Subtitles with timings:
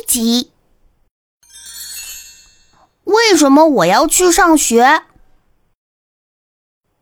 [0.00, 0.50] 一集。
[3.04, 5.02] 为什么我要去上学？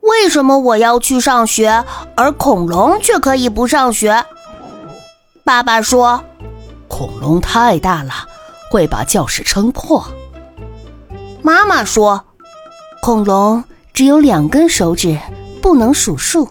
[0.00, 1.84] 为什么我要去上学，
[2.16, 4.24] 而恐龙却可以不上学？
[5.44, 6.24] 爸爸说，
[6.88, 8.26] 恐龙太大了，
[8.70, 10.04] 会把教室撑破。
[11.42, 12.24] 妈妈说，
[13.00, 13.62] 恐龙
[13.92, 15.16] 只有两根手指，
[15.62, 16.48] 不能数数。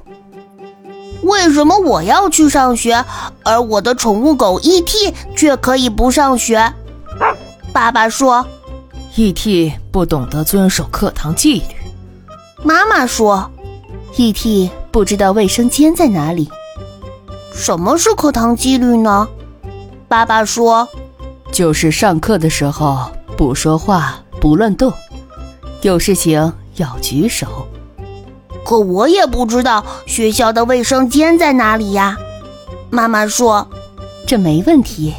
[1.24, 3.06] 为什么我要去上学，
[3.44, 5.14] 而我的宠物狗 E.T.
[5.36, 6.74] 却可以不上学？
[7.74, 8.46] 爸爸说
[9.16, 9.74] ，E.T.
[9.92, 11.76] 不懂得遵守课堂纪律。
[12.64, 13.52] 妈妈说
[14.16, 14.70] ，E.T.
[14.92, 16.50] 不知道卫生间在哪里。
[17.54, 19.28] 什么是课堂纪律呢？
[20.08, 20.88] 爸爸说，
[21.52, 24.92] 就是上课的时候不说话、不乱动，
[25.82, 27.68] 有事情要举手。
[28.70, 32.16] 可我也不知道学校的卫生间在哪里呀。
[32.92, 33.68] 妈妈说
[34.28, 35.16] ：“这没问题，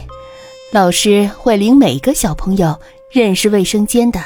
[0.70, 2.78] 老师会领每个小朋友
[3.10, 4.20] 认识卫生间的。”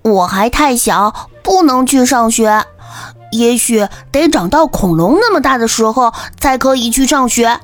[0.00, 2.64] 我还太小，不能去上学。
[3.32, 7.60] 也许得长到恐龙那么大的时候才可以去上学。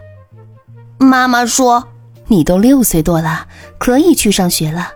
[0.99, 1.89] 妈妈说
[2.29, 3.47] ：“你都六岁多了，
[3.79, 4.93] 可以去上学了。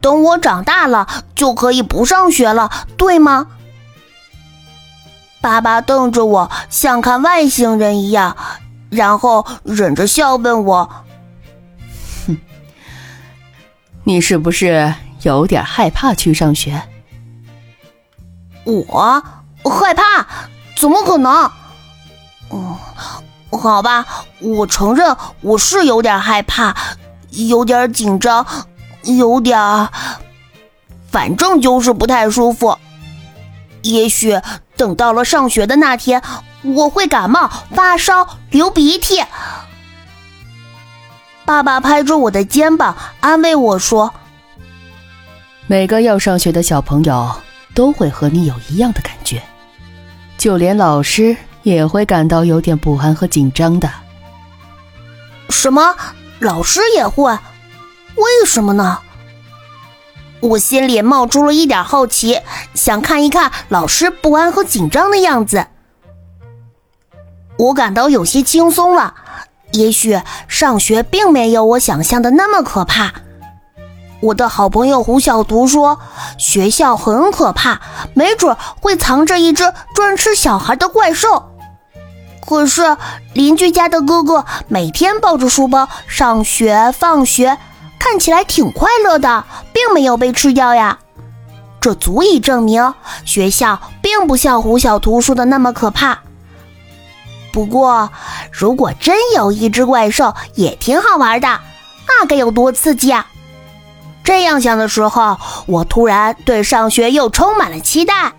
[0.00, 1.06] 等我长大了，
[1.36, 3.46] 就可以不上学了，对吗？”
[5.40, 8.36] 爸爸瞪着我，像看外星人一样，
[8.90, 10.90] 然后忍着笑问我
[12.26, 12.36] ：“哼，
[14.04, 16.82] 你是不是有点害怕去上学？”
[18.64, 19.22] 我
[19.64, 20.26] 害怕？
[20.76, 21.50] 怎么可能？
[22.50, 22.76] 嗯，
[23.50, 24.04] 好吧，
[24.40, 26.76] 我承认我是有点害怕，
[27.30, 28.46] 有点紧张，
[29.04, 29.88] 有点……
[31.10, 32.78] 反正就是不太舒服。
[33.82, 34.38] 也许。
[34.76, 36.22] 等到了上学的那天，
[36.62, 39.22] 我会感冒、发烧、流鼻涕。
[41.44, 44.14] 爸爸拍着我的肩膀，安慰我说
[45.68, 47.30] ：“每个要上学的小朋友
[47.74, 49.42] 都会和你有一样的感觉，
[50.38, 53.90] 就连老师也会感到有点不安和紧张的。”
[55.50, 55.94] 什么？
[56.38, 57.30] 老师也会？
[58.14, 58.98] 为什么呢？
[60.40, 62.40] 我心里冒出了一点好奇，
[62.74, 65.66] 想看一看老师不安和紧张的样子。
[67.58, 69.14] 我感到有些轻松了，
[69.72, 73.12] 也许上学并没有我想象的那么可怕。
[74.22, 75.98] 我的好朋友胡小图说，
[76.38, 77.80] 学校很可怕，
[78.14, 81.50] 没准会藏着一只专吃小孩的怪兽。
[82.46, 82.96] 可是
[83.34, 87.58] 邻居家的哥哥每天抱着书包上学放学。
[88.00, 90.98] 看起来挺快乐的，并没有被吃掉呀，
[91.80, 92.94] 这足以证明
[93.24, 96.18] 学校并不像胡小图说的那么可怕。
[97.52, 98.10] 不过，
[98.50, 101.60] 如果真有一只怪兽，也挺好玩的，
[102.08, 103.26] 那该有多刺激啊！
[104.24, 105.36] 这样想的时候，
[105.66, 108.32] 我突然对上学又充满了期待。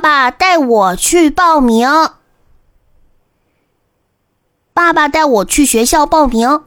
[0.00, 1.86] 爸爸带我去报名。
[4.72, 6.62] 爸爸带我去学校报名。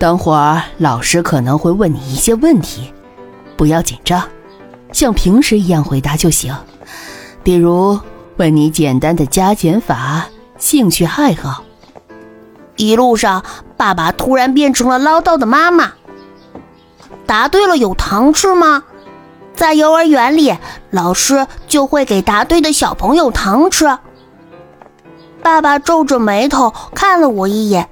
[0.00, 2.92] 等会儿老师可能会问你一些问题，
[3.56, 4.28] 不要紧张，
[4.90, 6.52] 像平时一样回答就行。
[7.44, 7.96] 比如
[8.36, 10.26] 问你简单的加减法、
[10.58, 11.62] 兴趣爱好。
[12.74, 13.44] 一路上，
[13.76, 15.92] 爸爸突然变成了唠叨的妈妈。
[17.26, 18.82] 答对了，有糖吃吗？
[19.54, 20.56] 在幼儿园里，
[20.90, 23.98] 老师就会给答对的小朋友糖吃。
[25.42, 27.88] 爸爸皱着眉头看了我一眼，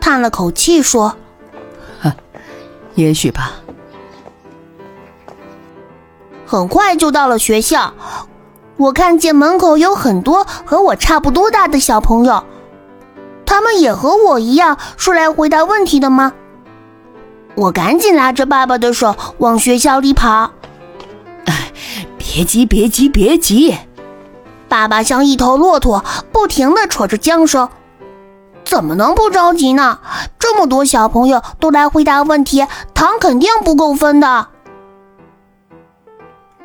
[0.00, 1.16] 叹了口气说
[2.94, 3.52] ：“也许吧。”
[6.46, 7.94] 很快就到了学校，
[8.76, 12.44] 我看见门口有很多和我差不多大的小朋友，
[13.46, 16.32] 他们也和我一样是来回答问题的吗？
[17.54, 20.50] 我赶紧拉着爸爸的手往学校里跑。
[22.34, 23.78] 别急，别急，别急！
[24.68, 27.68] 爸爸像一头骆驼，不停的扯着缰绳。
[28.64, 30.00] 怎么能不着急呢？
[30.36, 34.48] 这么多小朋友都来回答问题，糖肯定不够分的。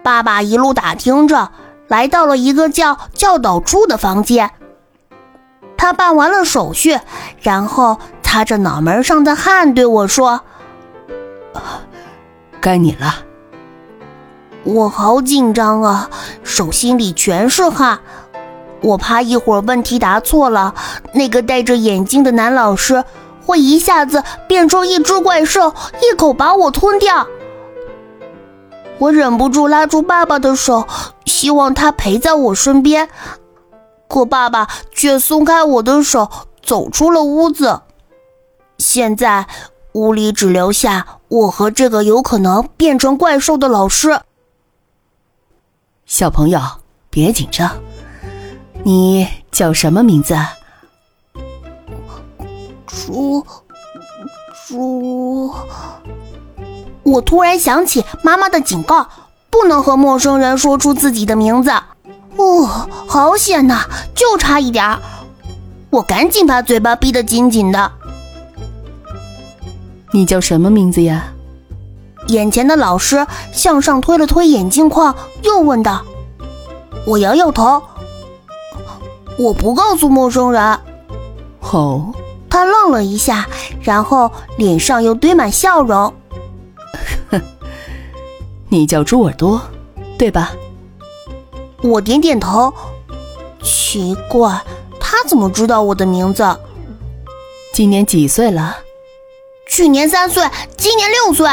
[0.01, 1.51] 爸爸一路打听着，
[1.87, 4.49] 来到了一个叫教导处的房间。
[5.77, 6.99] 他办完了手续，
[7.41, 10.41] 然后擦着脑门上的汗对我说
[12.59, 13.25] ：“该你了。”
[14.73, 16.09] 我好紧张啊，
[16.43, 17.99] 手心里全是汗。
[18.81, 20.73] 我怕一会儿问题答错了，
[21.13, 23.03] 那个戴着眼镜的男老师
[23.45, 27.27] 会一下子变成一只怪兽，一口把我吞掉。
[28.99, 30.87] 我忍不住拉住爸爸的手，
[31.25, 33.09] 希望他陪在我身边。
[34.07, 36.29] 可爸爸却松开我的手，
[36.61, 37.81] 走出了屋子。
[38.77, 39.45] 现在
[39.93, 44.21] 屋里只留下我和这个有可能变成怪兽的老师。
[46.09, 46.59] 小朋友，
[47.11, 47.69] 别紧张。
[48.83, 50.35] 你叫什么名字？
[52.87, 53.45] 猪，
[54.67, 55.53] 猪。
[57.03, 59.07] 我突然想起妈妈的警告，
[59.51, 61.69] 不能和陌生人说出自己的名字。
[62.37, 63.83] 哦，好险呐，
[64.15, 64.99] 就差一点儿。
[65.91, 67.91] 我赶紧把嘴巴闭得紧紧的。
[70.11, 71.31] 你叫什么名字呀？
[72.29, 76.03] 眼前的老师向上推了推眼镜框，又问道
[77.05, 77.81] ：“我摇摇头，
[79.37, 80.79] 我不告诉陌生人。”
[81.71, 82.13] 哦，
[82.49, 83.47] 他愣了一下，
[83.81, 86.13] 然后脸上又堆满笑容。
[88.69, 89.59] 你叫猪耳朵，
[90.17, 90.51] 对吧？
[91.81, 92.71] 我点点头。
[93.63, 94.61] 奇怪，
[94.99, 96.57] 他怎么知道我的名字？
[97.73, 98.77] 今年几岁了？
[99.67, 100.47] 去年三岁，
[100.77, 101.47] 今年六岁。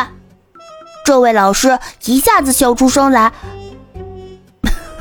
[1.06, 3.32] 这位老师一下子笑出声来。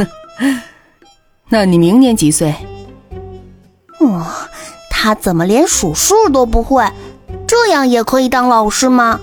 [1.50, 2.54] 那你明年几岁？
[4.00, 4.24] 哦，
[4.92, 6.88] 他怎么连数数都不会？
[7.48, 9.20] 这样也可以当老师吗？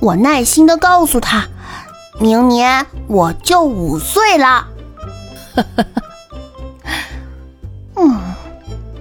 [0.00, 1.46] 我耐心的告诉他，
[2.20, 4.68] 明年我就五岁了。
[7.96, 8.34] 嗯，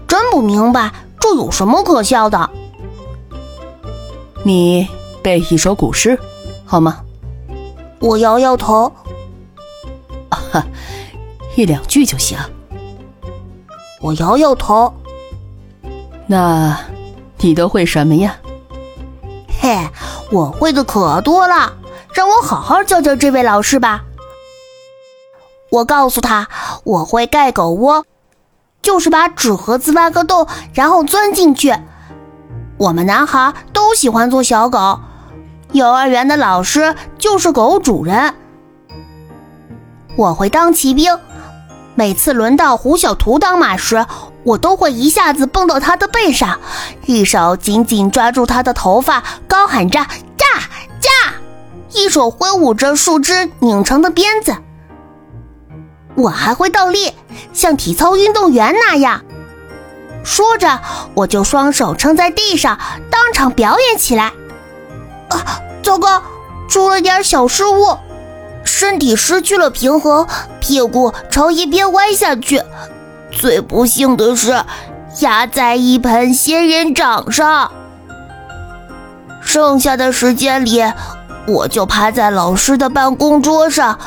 [0.07, 2.50] 真不明白这有什么可笑的。
[4.44, 4.88] 你
[5.21, 6.18] 背一首古诗。
[6.65, 7.01] 好吗？
[8.00, 8.91] 我摇摇头。
[10.29, 10.65] 哈，
[11.56, 12.38] 一两句就行。
[14.01, 14.94] 我摇摇头。
[16.27, 16.77] 那，
[17.38, 18.38] 你都会什么呀？
[19.59, 19.89] 嘿，
[20.31, 21.73] 我会的可多了，
[22.13, 24.03] 让我好好教教这位老师吧。
[25.71, 26.47] 我告诉他，
[26.83, 28.06] 我会盖狗窝，
[28.81, 31.75] 就是把纸盒子挖个洞，然后钻进去。
[32.77, 35.00] 我们男孩都喜欢做小狗。
[35.75, 38.33] 幼儿园的老师就是狗主人。
[40.16, 41.19] 我会当骑兵，
[41.95, 44.06] 每次轮到胡小图当马时，
[44.45, 46.62] 我都会一下子蹦到他的背上，
[47.06, 50.00] 一手紧紧抓住他的头发，高喊着
[50.39, 50.45] “驾
[51.01, 51.10] 驾”，
[51.92, 54.56] 一手挥舞着树枝拧成的鞭子。
[56.16, 57.12] 我还会倒立，
[57.51, 59.25] 像体操运动员那样。
[60.24, 60.80] 说着，
[61.16, 62.80] 我就双手撑在地上，
[63.12, 64.31] 当场表演起来。
[65.83, 66.21] 糟糕，
[66.67, 67.97] 出了点小失误，
[68.63, 70.27] 身体失去了平衡，
[70.59, 72.61] 屁股朝一边歪下去。
[73.31, 74.63] 最不幸的是，
[75.21, 77.71] 压在一盆仙人掌上。
[79.41, 80.83] 剩下的时间里，
[81.47, 83.97] 我就趴在老师的办公桌上，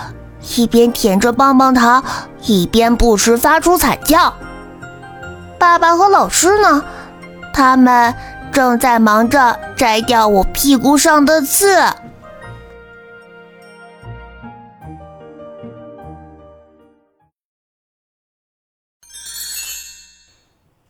[0.56, 2.02] 一边舔着棒棒糖，
[2.42, 4.34] 一边不时发出惨叫。
[5.58, 6.82] 爸爸和老师呢？
[7.54, 8.14] 他们。
[8.58, 11.78] 正在忙着摘掉我屁股上的刺。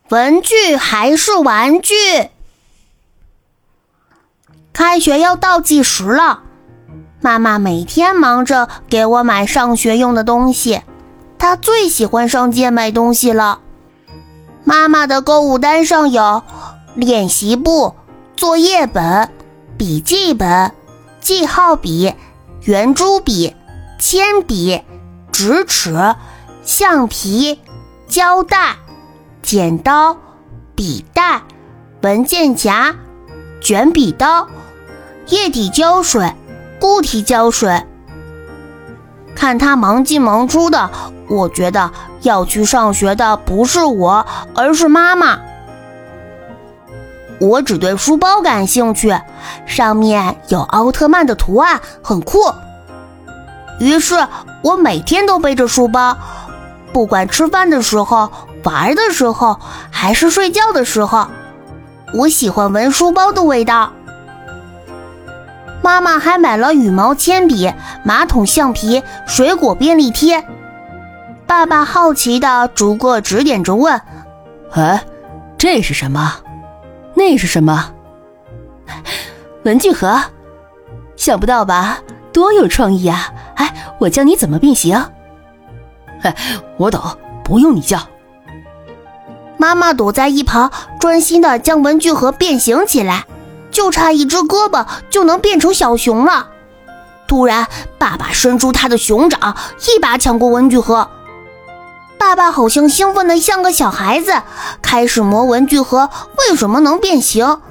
[0.08, 1.94] 文具还是玩具？
[4.72, 6.44] 开学要倒计时了，
[7.20, 10.80] 妈妈每天忙着给我买上学用的东西。
[11.38, 13.60] 她最喜欢上街买东西了。
[14.64, 16.42] 妈妈的购物单上有。
[16.94, 17.94] 练习簿、
[18.36, 19.30] 作业本、
[19.76, 20.72] 笔记本、
[21.20, 22.14] 记号笔、
[22.62, 23.54] 圆珠笔、
[23.98, 24.82] 铅笔、
[25.30, 26.14] 直尺、
[26.62, 27.60] 橡皮、
[28.08, 28.76] 胶带、
[29.42, 30.16] 剪刀、
[30.74, 31.42] 笔袋、
[32.02, 32.96] 文件夹、
[33.60, 34.48] 卷笔刀、
[35.28, 36.34] 液体胶水、
[36.80, 37.84] 固体胶水。
[39.34, 40.90] 看他忙进忙出的，
[41.28, 41.92] 我觉得
[42.22, 44.26] 要去上学的不是我，
[44.56, 45.40] 而是妈妈。
[47.40, 49.16] 我只对书包感兴趣，
[49.66, 52.38] 上面有奥特曼的图案，很酷。
[53.78, 54.26] 于是
[54.62, 56.16] 我每天都背着书包，
[56.92, 58.30] 不管吃饭的时候、
[58.64, 61.28] 玩的时候，还是睡觉的时候，
[62.12, 63.92] 我喜欢闻书包的味道。
[65.80, 67.72] 妈妈还买了羽毛铅笔、
[68.04, 70.44] 马桶橡皮、水果便利贴。
[71.46, 74.02] 爸爸好奇地逐个指点着问
[74.74, 75.04] ：“哎，
[75.56, 76.34] 这是什么？”
[77.18, 77.92] 那是什么？
[79.64, 80.22] 文具盒？
[81.16, 81.98] 想不到吧？
[82.32, 83.32] 多有创意啊！
[83.56, 84.94] 哎，我教你怎么变形。
[86.22, 86.32] 哎，
[86.76, 87.02] 我懂，
[87.42, 87.98] 不用你教。
[89.56, 90.70] 妈妈躲在一旁，
[91.00, 93.26] 专心的将文具盒变形起来，
[93.72, 96.50] 就差一只胳膊就能变成小熊了。
[97.26, 97.66] 突然，
[97.98, 99.56] 爸爸伸出他的熊掌，
[99.88, 101.10] 一把抢过文具盒。
[102.28, 104.42] 爸爸好像兴奋的像个小孩子，
[104.82, 107.62] 开始磨文具盒为什么能变形。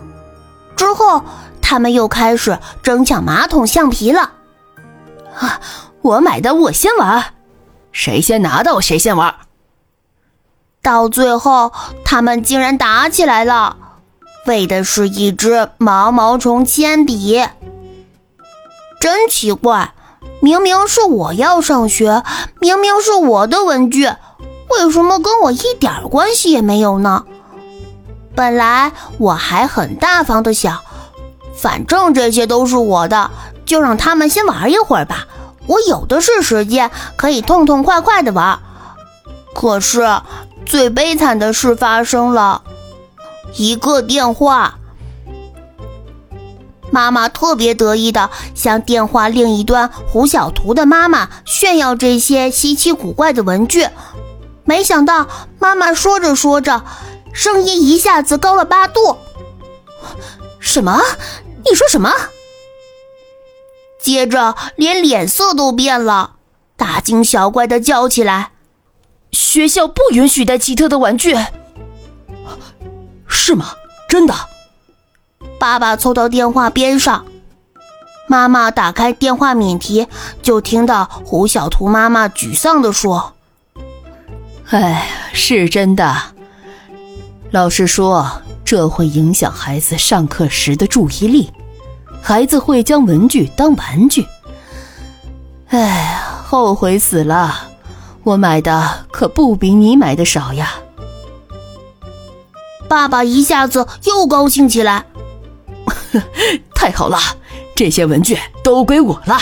[0.76, 1.22] 之后，
[1.62, 4.32] 他们又开始争抢马桶橡皮了。
[5.40, 5.62] 啊，
[6.02, 7.24] 我买的，我先玩，
[7.92, 9.36] 谁先拿到谁先玩。
[10.82, 11.72] 到最后，
[12.04, 13.78] 他们竟然打起来了，
[14.48, 17.46] 为的是一支毛毛虫铅笔。
[19.00, 19.94] 真奇怪，
[20.42, 22.24] 明明是我要上学，
[22.60, 24.12] 明明是我的文具，
[24.70, 27.26] 为什么跟我一点关系也没有呢？
[28.36, 30.80] 本来我还很大方的想，
[31.56, 33.32] 反正这些都是我的，
[33.66, 35.28] 就让他们先玩一会儿吧，
[35.66, 38.60] 我有的是时间，可以痛痛快快的玩。
[39.54, 40.22] 可是。
[40.66, 42.62] 最悲惨的事发生了，
[43.56, 44.80] 一个电话。
[46.92, 53.88] 妈妈特别得意的向电话另一端胡小图的妈妈炫耀这些稀奇古怪的文具，
[54.68, 55.28] 没想到
[55.60, 56.84] 妈妈说着说着，
[57.34, 59.18] 声音一下子高了八度。
[60.60, 61.02] 什么？
[61.66, 62.12] 你说什么？
[64.00, 66.36] 接着连脸色都变了，
[66.76, 68.52] 大惊小怪的叫起来。
[69.32, 71.36] 学校不允许带奇特的玩具，
[73.28, 73.74] 是吗？
[74.10, 74.36] 真的？
[75.58, 77.26] 爸爸凑到电话边上，
[78.28, 80.08] 妈妈打开电话免提，
[80.42, 83.34] 就听到胡小图妈妈沮丧地说
[84.70, 86.16] ：“哎，是真的。
[87.52, 88.30] 老师说
[88.66, 91.52] 这会影响孩子上课时的注意力，
[92.22, 94.26] 孩子会将文具当玩具。
[95.70, 97.70] 哎，后悔死了。”
[98.24, 100.74] 我买的可不比你买的少呀！
[102.90, 105.06] 爸爸一下子又高兴起来，
[106.76, 107.18] 太好了，
[107.74, 109.40] 这些文具都归我了。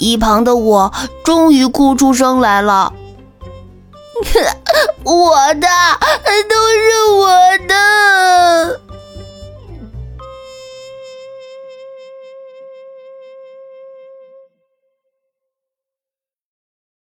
[0.00, 0.92] 一旁的我
[1.24, 2.92] 终于哭出声来了，
[5.04, 5.68] 我的
[6.48, 8.83] 都是我的。